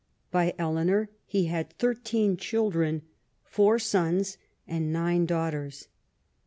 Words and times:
By 0.31 0.55
Eleanor 0.57 1.09
he 1.27 1.45
had 1.45 1.69
thirteen 1.77 2.35
children, 2.35 3.03
four 3.43 3.77
sons 3.77 4.39
and 4.67 4.91
nine 4.91 5.27
daughters. 5.27 5.89